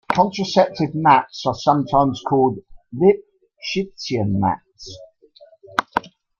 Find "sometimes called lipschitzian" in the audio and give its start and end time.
1.53-4.29